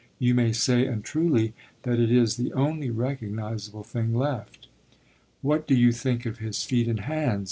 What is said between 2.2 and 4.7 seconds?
the only recognisable thing left.